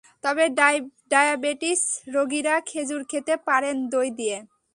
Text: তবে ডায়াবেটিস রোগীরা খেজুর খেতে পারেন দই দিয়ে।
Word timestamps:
তবে 0.23 0.43
ডায়াবেটিস 1.11 1.81
রোগীরা 2.13 2.55
খেজুর 2.69 3.01
খেতে 3.11 3.33
পারেন 3.47 3.75
দই 3.91 4.09
দিয়ে। 4.19 4.37